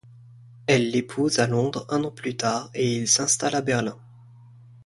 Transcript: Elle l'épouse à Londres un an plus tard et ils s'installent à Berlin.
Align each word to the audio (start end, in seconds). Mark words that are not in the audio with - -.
Elle 0.65 0.89
l'épouse 0.89 1.37
à 1.37 1.45
Londres 1.45 1.85
un 1.89 2.03
an 2.03 2.09
plus 2.09 2.35
tard 2.35 2.71
et 2.73 2.91
ils 2.95 3.07
s'installent 3.07 3.53
à 3.53 3.61
Berlin. 3.61 3.99